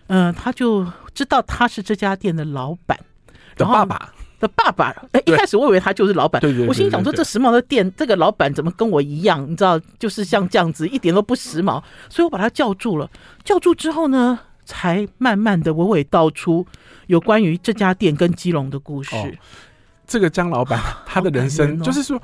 [0.08, 2.98] 嗯、呃，他就知道他是这家店的老板
[3.56, 4.94] 的爸爸的爸爸。
[5.12, 6.42] 哎，一开始我以为他就是老板。
[6.66, 9.48] 我心想说，这时髦的店，这个老板怎么跟我一样？
[9.48, 11.82] 你知道，就是像这样子，一点都不时髦。
[12.08, 13.10] 所以我把他叫住了。
[13.44, 16.66] 叫住之后呢，才慢慢的娓娓道出
[17.06, 19.16] 有关于这家店跟基隆的故事。
[19.16, 19.30] 哦、
[20.06, 22.20] 这个江老板，他的人生就是说。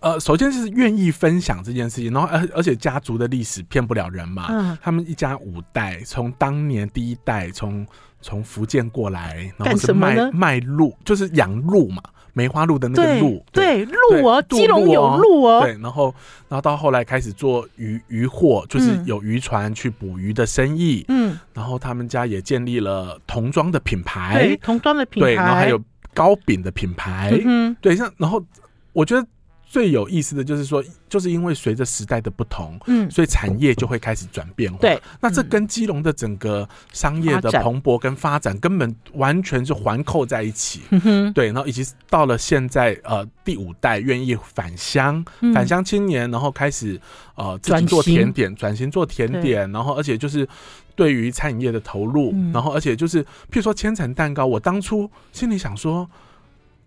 [0.00, 4.46] 呃，首先就是愿意分享这件事情，然后而而且家族的历史骗不了人嘛。
[4.50, 7.84] 嗯，他们一家五代，从当年第一代从
[8.20, 12.02] 从福建过来，然后是卖卖鹿，就是养鹿嘛，
[12.34, 15.62] 梅花鹿的那个鹿，对鹿哦，基隆有鹿哦。
[15.62, 16.14] 对，然后
[16.48, 21.04] 然后到后来开始做渔渔货，就是有渔船去捕鱼的生意。
[21.08, 25.82] 嗯，然后他们家也建立了童装的品牌，童装的品牌，对，然后还有
[26.12, 27.32] 糕饼的品牌。
[27.44, 28.44] 嗯，对，像然后
[28.92, 29.26] 我觉得。
[29.68, 34.78] 最有意思的就是说，就是因为随着时代的不同，嗯，所以产业就会开始转变化。
[34.78, 40.82] 对，那这跟基隆的整个商业的蓬勃跟发展根本完全是环扣在一起。
[40.90, 46.98] 嗯，对，然后以及到了现在，呃，第五代愿意返乡，返乡青年，然后开始
[47.34, 48.88] 呃自己做甜点，转型。
[48.88, 50.48] 做甜点，然后而且就是
[50.94, 56.08] 对于餐饮业的投入，然后而且就是譬如说千层蛋糕，我当初心里想说。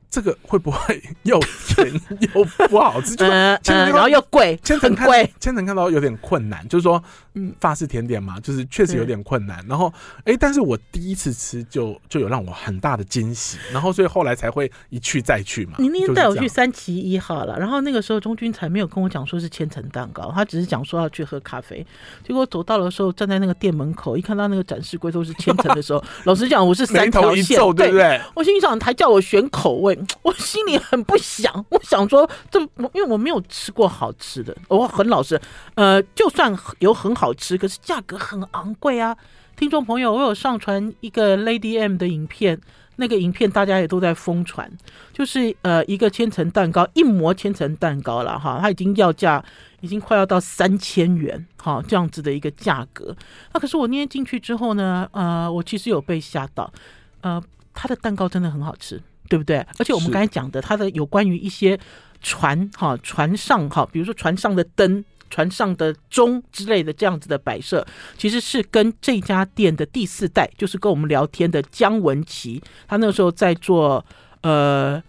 [0.10, 1.94] 这个会不会又甜
[2.34, 3.16] 又不好吃？
[3.24, 7.02] 嗯嗯，然后又贵，千层贵，千层看到有点困难，就是说，
[7.36, 9.64] 嗯，法式甜点嘛，就是确实有点困难。
[9.68, 9.94] 然后，
[10.24, 15.74] 哎，但是我第一次吃就就有让我很大的惊喜，然后所以后来才会一去再去嘛。
[15.78, 21.86] 你那天带我去三期一号了，然后那个时候钟君才没有跟我讲说是千层蛋糕，他只是讲说要去喝咖啡。
[22.26, 28.20] 结果走到的时候，站在那个店门口，一看到那个展示柜都是千层的时候， 老实讲，我是三条线，对不对？
[28.34, 29.99] 我心想还叫我选口味。
[30.22, 35.40] 我心里很不想，我想说，这因为我没有吃过好吃的，我很老实。
[35.76, 39.16] 呃，就算有很好吃，可是价格很昂贵啊。
[39.56, 42.60] 听众朋友，我有上传一个 Lady M 的影片，
[42.96, 44.72] 那个影片大家也都在疯传，
[45.12, 49.44] 就是呃一个千层蛋糕，一模千层蛋糕了哈，它已经要价
[49.82, 53.14] 已经快要到三千元哈，这样子的一个价格。
[53.54, 56.72] 那可是我捏进去之后呢，呃，我其实有被吓到，
[57.20, 59.02] 呃，它的蛋糕真的很好吃。
[59.30, 59.60] 对不对？
[59.78, 61.80] 而且我们刚才讲的，它的有关于一些
[62.22, 67.86] 船哈，船上哈，比如说船上的灯、船上的钟之类的这样子的摆设，
[68.18, 74.04] 其实是跟这家店的第四代，就是跟我们聊天的姜文琪，他那个时候在做
[74.42, 75.02] 呃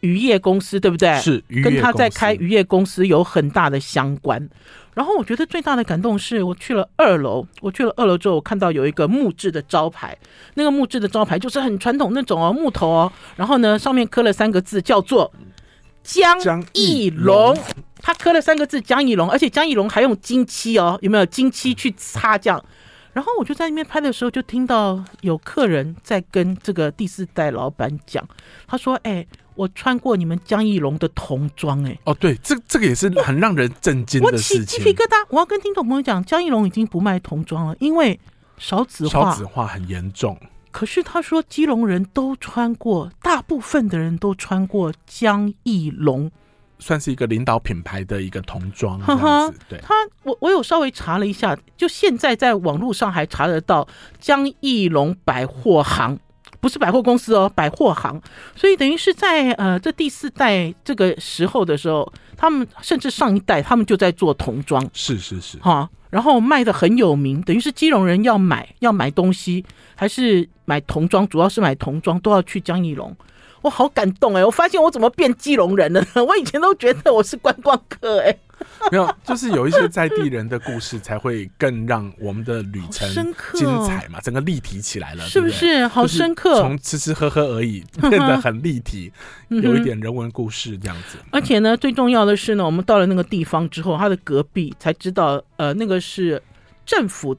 [0.00, 1.14] 渔业公司，对不对？
[1.20, 4.48] 是，跟他在开渔业公司有很大的相关。
[4.96, 10.16] 然后我觉得最大的感动是我去了二楼，我去了二楼之后，我看到有一个木质的招牌，
[10.54, 15.30] 那个木质的招牌就是很传统那种哦，木头哦，然后呢上面刻了三个字叫做
[16.02, 17.54] 江义龙，
[18.00, 22.64] 他刻了三个字江义龙，而且江义龙还用金漆哦，有没有金漆去擦这样？
[23.12, 28.26] 然后我就在那边拍的时候，就听到有客人在跟这个第四代老板讲，
[28.66, 29.26] 他说：“哎。”
[29.56, 34.60] 我穿过你们江一龙的童装，哎，哦，对，这这个也是很让人震惊的事情。
[34.60, 38.20] 我起鸡皮疙瘩，我要跟听众朋友讲，江一龙已经不卖童装了，因为
[38.58, 40.38] 少子化，少子化很严重。
[40.70, 46.30] 可是他说，基隆人都穿过，大部分的人都穿过江一龙，
[46.78, 49.00] 算是一个领导品牌的一个童装。
[49.00, 53.88] 哈哈，对，他，我我有稍微查了一下，就现在在网络上还查得到
[54.20, 56.18] 江一龙百货行。
[56.66, 58.20] 不是百货公司哦，百货行，
[58.56, 73.16] 所以等于是在呃这第四代这个时候的时候，他们甚至上一代他们就在做童装，是是是，哈，然后卖的很有名，等于是基隆人要买要买东西，还是买童装，主要是买童装都要去江义龙，
[73.62, 76.24] 我好感动哎，我发现我怎么变基隆人了呢？
[76.26, 78.36] 我以前都觉得我是观光客哎。
[78.90, 83.08] 没有，就是有一些在地人的故事，才会更让我们的旅程
[83.54, 85.86] 精彩嘛，整个立体起来了，是不是？
[85.88, 89.12] 好深刻，从吃吃喝喝而已变得很立体，
[89.48, 91.18] 有一点人文故事这样子。
[91.30, 96.42] 而且呢，最重要的是呢，我们到了那个地方之后，它的隔壁才知道，呃，那个是
[96.84, 97.36] 政府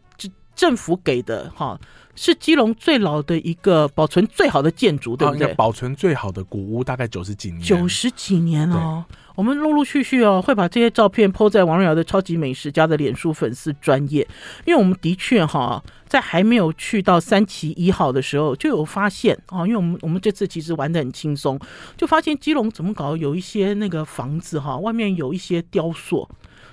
[0.55, 1.79] 政府给的哈。
[2.17, 5.53] 是基隆最老的一个保存最好的建筑，对不对？
[5.53, 9.05] 保存最好的古屋大概九十几年，九十几年哦。
[9.35, 14.27] 我们陆陆续续哦会把这些照片 po 在王瑞瑶的超级美食家的脸书粉丝专业，
[14.65, 21.59] 因为我们的确哈在还没有去到三期一号的时候就有发现啊，因为我们我们这次其实玩的很轻松，
[21.95, 26.27] 就发现基隆怎么搞有一些那个房子哈外面有一些雕塑，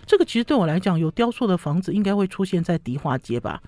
[0.07, 3.61] 这个其实对我来讲有雕塑的房子应该会出现在迪化街吧。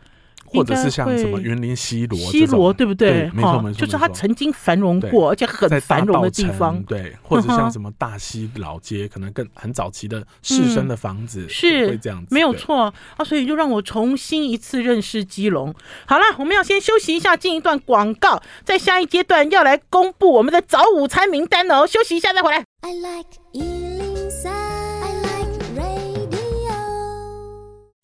[0.45, 3.11] 或者是像什么园林西罗，西罗对不对？
[3.11, 6.81] 对，没错没错，就是它曾经繁荣过，而且很繁荣的地方。
[6.85, 12.85] 对，或者像什么大溪老街，可能更很早期的士绅的房子，是会这样子，没有错
[13.17, 13.25] 啊。
[13.25, 15.75] 所以就让我重新一次认识基隆。
[16.07, 21.87] 好了，我们要先休息一下，进一段广告，在下一阶段要来公布我们的早午餐名单哦。
[21.87, 22.65] 休息一下再回来。
[22.83, 23.86] I like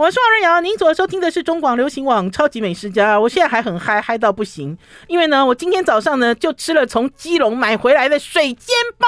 [0.03, 3.21] 我是王瑞瑶，您所收听的是中广流行网超级美食家。
[3.21, 9.07] 我现在还很嗨，嗨到不行，因为呢，我今天早上呢就吃了从基隆买回来的水煎包，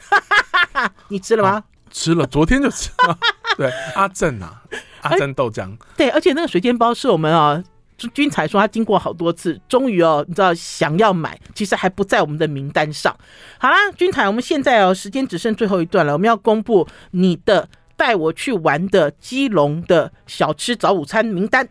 [0.00, 1.50] 哈哈哈哈，你吃了吗？
[1.50, 3.18] 啊、吃了，昨天就吃了。
[3.58, 4.62] 对，阿正啊，
[5.04, 5.76] 阿正豆浆。
[5.98, 7.62] 对，而且那个水煎包是我们啊，
[8.14, 13.14] 君采说他经过好多次，终于哦，你知道想要买，其实还不在我们的名单上。
[13.58, 17.68] 好啦，君才，我们现在哦，时间只剩最后一段了，我们要公布你的。
[17.96, 21.68] 带我去玩的基隆的小吃早午餐名单。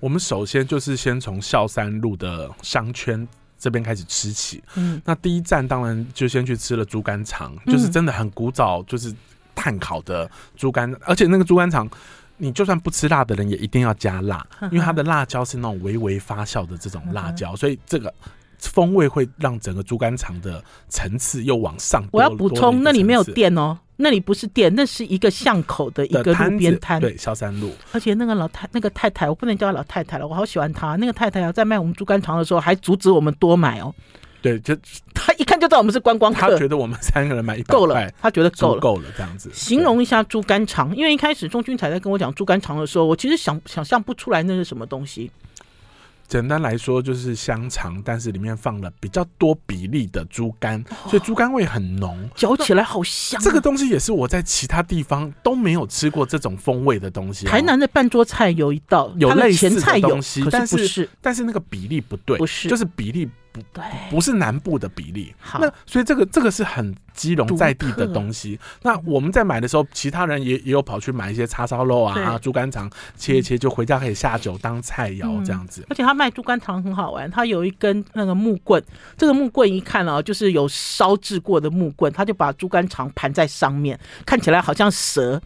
[0.00, 4.62] 我们首先就是先从孝山路的商圈这边开始吃起。
[4.74, 9.14] 嗯，那第一站当然就先去吃了猪肝肠，就是真的很古早，就是
[9.54, 11.88] 炭烤的猪肝，而且那个猪肝肠，
[12.36, 18.12] 你就算不吃辣的人也一定要加辣， 因为它的辣椒是那种微微发酵的这种辣椒，所以这个
[18.62, 22.02] 风味会让整个猪肝肠的层次又往上。
[22.12, 23.78] 我要补充，那里没有店哦。
[23.96, 27.00] 那里不是店，那是一个巷口的一个路边摊。
[27.00, 27.70] 对，萧山路。
[27.92, 30.96] 而且那个老太那个太太，我不能叫她老太太了，我好喜欢她。
[30.96, 33.94] 那个太太啊，在卖我们猪肝肠的时候，还阻止我们多买哦。
[34.40, 34.76] 对，就
[35.14, 36.40] 她一看就知道我们是观光客。
[36.40, 39.50] 她觉得我们三个人买一百块够了，她觉得够了，够了这样子。
[39.52, 45.30] 形容一下猪肝肠，因为一开始钟君才在跟我讲猪肝肠的时候，我其实想想象不出来那是什么东西。
[46.32, 53.38] 简单来说就是香肠，但是里面放了比较多比例的猪肝，所以猪肝味很浓，嚼起来好香。
[53.42, 57.44] 这个东西也是我在其他地方都没有吃过这种风味的东西。
[57.44, 63.28] 台南的半桌菜有一道有类似的东西，但是，但是那个比例不对，不是，就是比例。
[63.52, 65.34] 不对，不是南部的比例。
[65.38, 68.58] 好，那所以这个这个是很基隆在地的东西。
[68.82, 75.84] 那我们在买的时候，其他人也也有跑去买一些叉烧肉啊、猪肝肠，切一切就回家可以下酒当菜肴这样子。
[75.90, 78.82] 而且他卖猪肝肠很好玩，他有一根那个木棍，
[79.16, 85.40] 这个木棍一看啊，就是有烧制过的木棍，他就把猪肝肠盘在上面，看起来好像蛇。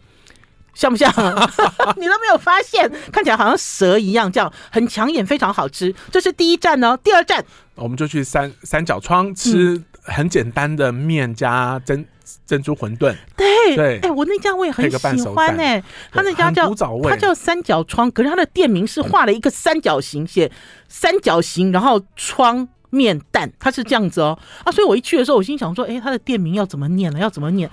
[0.77, 1.11] 像不像？
[1.97, 5.93] 你都没有发现，看起来好像蛇一样，这样很抢眼，非常好吃。
[6.11, 12.05] 这是第一站哦，第二站我们就去三三角窗吃很简单的面加珍
[12.45, 13.15] 珍珠馄饨。
[13.35, 16.71] 对对，哎，我那家我也很喜欢哎，他那家叫
[17.03, 20.51] 他叫三角窗，可是他的店名是画了一个三角形，写
[20.87, 27.19] 三角形，然后窗面蛋，他是这样子哦啊，所以我一去的时候，我心想说，哎，他的店名要怎么念呢？
[27.19, 27.67] 要怎么念？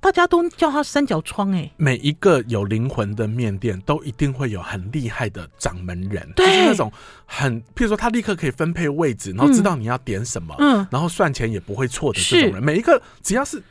[0.00, 6.92] 大家都叫它三角窗哎、欸，每一个有灵魂的面店都一定会有很厉害的掌门人，就是那种
[7.26, 13.62] 很，譬如说他立刻可以分配位置，然后知道你要点什么，嗯，然后算钱也不会错的这种人，每一个只要是。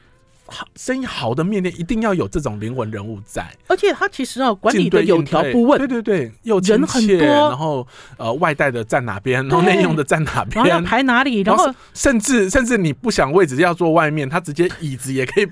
[0.51, 7.87] 好，生意好的面店一定要有这种灵魂人物在，而且他其实啊管理的有条不紊，对对对，又人很多，然后
[8.17, 15.47] 呃外带的站哪边，然后内用的站哪边，然后要排哪里，然后，甚至甚至你不想位置要坐外面，他直接椅子也可以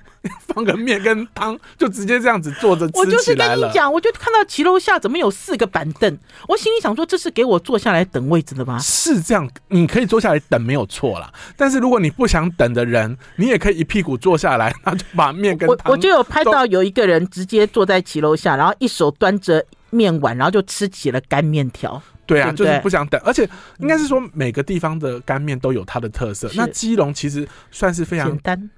[0.47, 2.89] 放个面跟汤，就直接这样子坐着。
[2.93, 8.77] 我就是跟你讲，我就看到骑楼下怎么有四个板凳，我心里想说这是给我坐下来等位置的吗？
[8.79, 14.73] 是这样，你可以坐下来等没有错啦，但是如果你不想等的人，你也可以一屁股坐下来。
[14.95, 22.01] 就把面跟汤，我我就有拍到有一个人直接坐在骑楼下，然后一手端着面碗，然后就吃起了干面条。
[22.25, 23.49] 对啊，就是不想等，而且
[23.79, 26.47] 应该是说每个地方的干面都有它的特色。
[26.53, 28.69] 那基隆其实算是非常简单、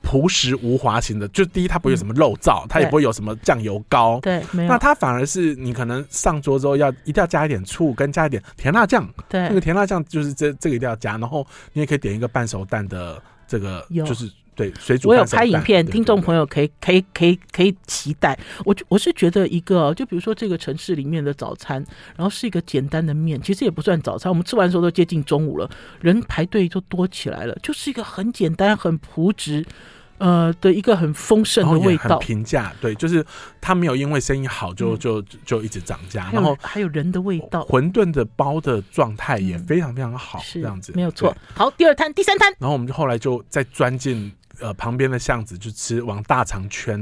[0.00, 1.28] 朴实无华型的。
[1.28, 4.18] 就第一，它不会有什么肉燥，它也不会有什么酱油膏。
[4.22, 4.68] 对，没有。
[4.70, 9.06] 那它反而是你可能上桌之后要一定要加一点醋，跟加一点甜辣酱。
[9.28, 13.22] 对，那个甜辣酱就是这这个一定要加，然后你也可以点一个半熟蛋的。
[13.46, 14.30] 这个就是
[14.60, 15.08] 对水煮。
[15.08, 18.38] 我有拍影片，听众朋友可以可以可以可以期待。
[18.66, 21.82] 我我是觉得一个，就比如说这个城市里面的早餐，
[22.14, 24.30] 然后是一个简单的面，其实也不算早餐。
[24.30, 25.70] 我们吃完的时候都接近中午了，
[26.02, 29.64] 人排队就多起来了，就是一个很简单、很朴质。
[30.18, 33.24] 呃的一个很丰盛的味道，平价，对，就是
[33.58, 41.34] 它没有因为生意好就、嗯、就就一直涨价，然后还有人的味道，馄饨的包的状态也非常非常好，是这样子没有错。
[41.54, 44.30] 好，第二摊、第三摊，然后我们就后来就再钻进
[44.60, 47.00] 呃旁边的巷子，就吃往大肠圈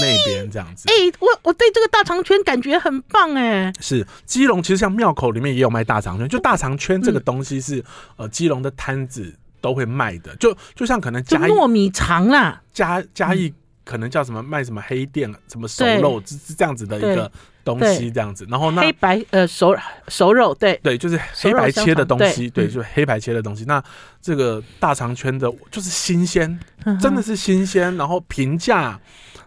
[0.00, 0.88] 那边这样子。
[0.88, 3.72] 哎、欸，我我对这个大肠圈感觉很棒哎。
[3.80, 7.84] 是基隆其实像庙口里面也有卖大肠圈，就大肠圈这个东西是、嗯、
[8.18, 9.34] 呃基隆的摊子。
[9.62, 17.30] 都会卖的，就就像可能加糯米肠啦，加加一可能叫什么卖什么黑店，什么熟肉，是是这样子的一个
[17.64, 18.46] 东西，这样子。
[18.48, 19.76] 然后那黑白呃熟
[20.08, 23.64] 熟肉，对对，就是黑白切的东西，对，就是黑白切的东西。
[23.64, 23.82] 那
[24.20, 26.58] 这个大肠圈的，就是新鲜，
[27.00, 28.98] 真的是新鲜，然后平价。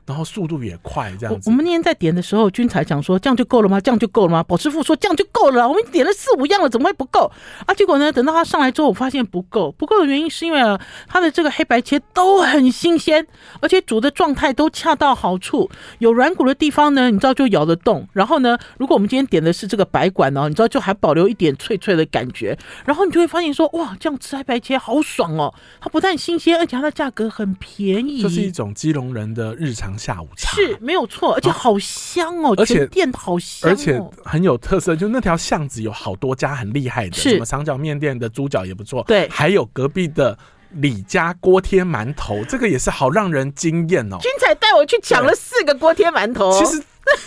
[0.06, 1.50] 然后速度也快，这样子。
[1.50, 3.80] 我，我们那天在点的时候，君才讲说这样就够了吗？
[3.82, 4.44] 这样就够了吗？
[4.44, 5.68] 保师傅说这样就够了。
[5.68, 7.32] 我们点了四五样了，怎么会不够
[7.66, 7.74] 啊？
[7.74, 9.72] 结果呢，等到他上来之后，我发现不够。
[9.72, 13.26] 不够的原因是因为啊，他的这个黑白切都很新鲜，
[13.62, 15.70] 而且煮的状态都恰到好处。
[15.98, 18.08] 有软骨的地方呢，你知道就咬得动。
[18.14, 22.56] 然后呢，如果我们今天点的是这个白管哦，你知道就还保留一点脆脆的感觉。
[22.86, 25.52] 然后你就会发现说，哇，这样吃黑白切好爽哦！
[25.82, 28.22] 它不但新鲜，而且它的价格很便宜。
[28.22, 29.95] 这是一种基隆人的日常。
[29.98, 34.96] 下午茶是没有错，而且好香哦，而且店好香，而且很有特色。
[34.96, 40.38] 就那条巷子有好多家很厉害的，什么长角面店的猪脚也不错，对，还有隔壁的
[40.72, 44.18] 李家锅贴馒头，这个也是好让人惊艳哦。
[44.22, 46.84] 君彩带我去抢了四个锅贴馒头，其实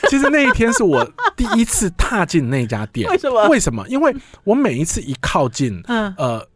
[0.09, 1.05] 其实那一天是我
[1.37, 3.49] 第一次踏进那家店， 为什么？
[3.49, 3.87] 为什么？
[3.89, 4.15] 因为
[4.45, 6.47] 我每一次一靠近，嗯呃。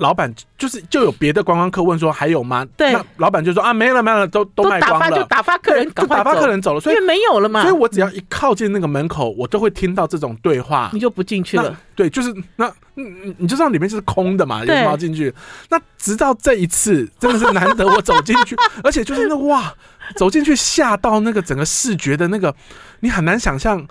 [0.00, 2.66] 老板就是就有别的观光客问说还有吗？
[2.76, 7.62] 对，那老板就说啊没了没了，都都卖光了，就打发客人，就打发客人走了，所以没有了嘛。
[7.62, 11.78] 所以我只要一靠近那个门口，我都会听到这种对话，你就不进去了。
[11.94, 15.32] 对，就是那你你就知道里面就是空的嘛，有什么要进去？
[15.68, 19.72] 那直到这一次，真的是难得我走进去， 而且就是那哇，
[20.16, 22.54] 走进去吓到那个整个视觉的那个，
[23.00, 23.86] 你很难想象，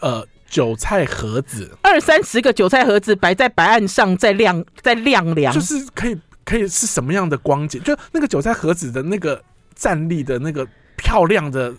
[0.00, 0.26] 呃。
[0.50, 7.82] 韭菜盒子，二三十个韭菜盒子摆在白案上，在晾，在晾凉，就是可以，可以是什么样的光景？
[7.82, 9.42] 就那个韭菜盒子的那个
[9.74, 11.72] 站立的那个漂亮的。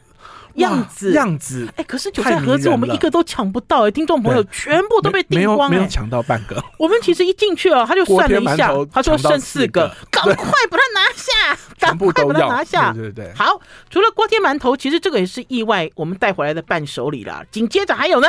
[0.56, 6.64] 样子样子，哎，可是韭菜盒子我们一个都抢不到哎，听众朋友全部都被订光，没有抢到半个。
[6.78, 12.92] 我们其实一进去哦，他就算了一下，他说剩四个，赶快把它拿下，赶快把它拿下。
[12.94, 17.44] 对对对，好，除了锅贴馒头，其实这个也是意外，我们带回来的伴手礼啦。
[17.52, 18.28] 紧接着还有呢。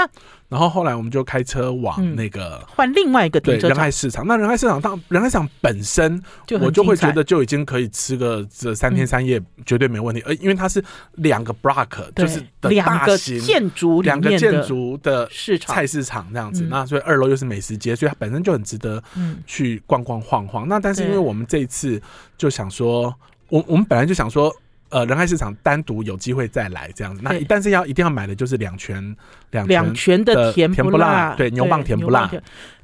[0.53, 4.27] 然后后来我们就开车往那个换另外一个对仁爱市场。
[4.27, 6.23] 那仁爱市场当仁爱市场本身，
[6.61, 10.23] 我就会觉得就已经可以吃个这三天三夜绝对没问题。
[10.27, 10.85] 而因为它是
[11.15, 16.67] 两个 block，就是两个建筑两个建筑的市场菜市场这样子。
[16.69, 19.03] 那所以二楼又是美食街，所以它本身就很值得
[19.47, 20.69] 去逛逛晃晃。
[20.69, 21.99] 那但是因为我们这一次
[22.37, 23.15] 就想说，
[23.49, 24.55] 我我们本来就想说。
[24.93, 29.17] 呃，人海市场单独有机会再来这样子，那但是要一定要买的就是两全
[29.51, 32.31] 两两全的甜不辣，对，牛蒡甜不辣。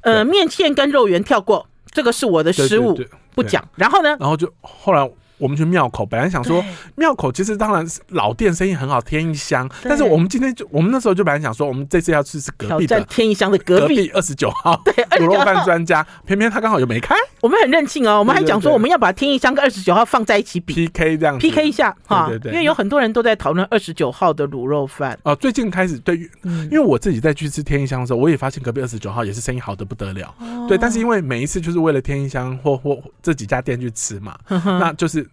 [0.01, 2.99] 呃，面线跟肉圆跳过，这个是我的失误，
[3.33, 3.65] 不讲。
[3.75, 4.17] 然后呢？
[4.19, 5.09] 然后就后来。
[5.39, 6.63] 我们去庙口，本来想说
[6.95, 9.67] 庙口其实当然是老店，生意很好，天一香。
[9.83, 17.15] 但是我们今天就我们那时候就本来想说，我们这次要去是隔壁的天一香的隔壁二十九号，对， 卤肉饭专家，偏偏他刚好又没开。
[17.41, 25.33] 我们很任性哦，我们还讲说我们要把天一香跟二十九号放在一起比 PK 这样 PK 一下哈，对对，因为有很多人都在讨论二十九号的卤肉饭啊。
[25.35, 30.35] 最近开始对，因为我自己在去吃天一香的时候，我也发现隔壁二十九号也是生意好的不得了。
[30.67, 35.28] 对，但是因为每一次就是为了天一香或或这几家店去吃嘛，那就是。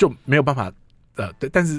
[0.00, 0.72] 就没有办法，
[1.16, 1.78] 呃，对，但是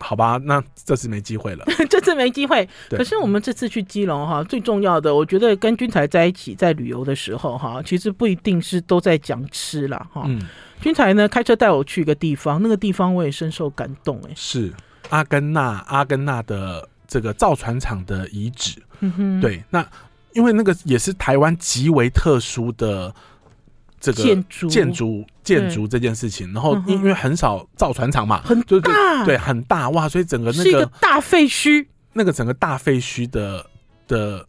[0.00, 2.68] 好吧，那这次没机会了， 这次没机会。
[2.90, 10.24] 可是我们这次去基隆哈，最重要的，我觉得跟君才在一起在旅游的时候哈，其实不一定是都在讲吃了哈。
[10.26, 10.42] 嗯，
[10.80, 14.72] 君才呢开车带我去一个地方，那个地方我也深受感动哎，是
[15.10, 18.82] 阿根纳阿根纳的这个造船厂的遗址。
[18.98, 19.86] 嗯哼，对，那
[20.32, 23.14] 因为那个也是台湾极为特殊的。
[24.04, 24.68] 这个建筑。
[24.68, 33.66] 建筑建筑这件事情，然后因为很少造船厂嘛，很大，对，很大哇，所以整个那个是一个大废墟，那个整个大废墟的
[34.06, 34.46] 的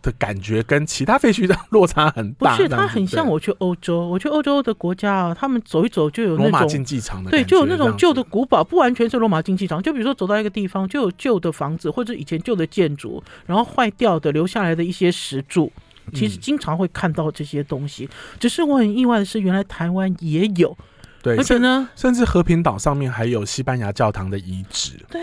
[0.00, 2.56] 的感觉跟其他废墟的落差很大。
[2.56, 15.70] 不是，它很像我去欧洲，我去欧洲的国家啊，他们走一走就有那种罗马竞技场的，对，就有那种旧的古堡，不完全是罗马竞技场，就比如说走到一个地方，就有旧的房子或者以前旧的建筑，然后坏掉的留下来的一些石柱。
[16.10, 18.08] 其实经常会看到这些东西，
[18.38, 20.76] 只是我很意外的是，原来台湾也有，
[21.22, 24.92] 对，而且呢，甚至和平岛上面还有西班牙教堂的遗址。
[25.08, 25.20] 对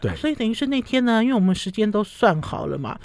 [0.00, 2.98] 对，所以等于是那天呢，因为我们时间都算好了嘛，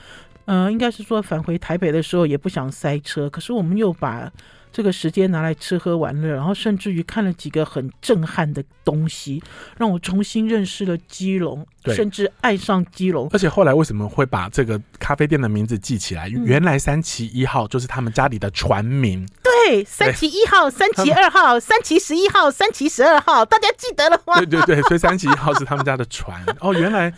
[0.45, 4.32] 呃，应该是说返回台北的时候也不想塞车，可是我们又把。
[4.71, 9.41] 这个时间拿来吃喝玩乐，然后甚至于看了几个很震撼的东西，
[9.80, 13.29] 让我重新认识了基隆，甚至爱上基隆。
[13.31, 16.29] 而且后来为什么会把这个咖啡店的名字记起来？
[16.29, 19.27] 嗯、原来三旗一号就是他们家里的船名。
[19.43, 24.37] 对，三旗一号、三旗二号、三旗十一号、三旗十二号，大家记得了吗？
[24.37, 26.43] 对对对，所以三旗一号是他们家的船。
[26.61, 27.13] 哦，原来。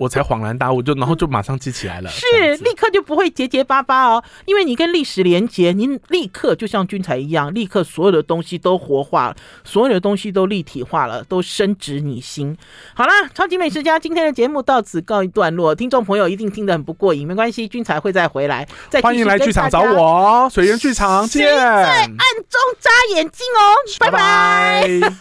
[0.00, 12.58] 我才恍然大悟，就然后就马上记起来了，是立刻就不会结结巴巴哦，因为你跟历史连结，您立刻就像军才一样，立刻所有的东西都活化了，所有的东西都立体化了，都深植你心。
[12.94, 23.60] 好啦，超级美食家今天的节目到此告一段落，听众朋友一定听得很不过瘾，没关系，君才会再回来，再欢迎来剧场找我，水源剧场见，在暗中眨眼睛哦，
[24.00, 24.88] 拜拜。
[25.00, 25.18] 拜拜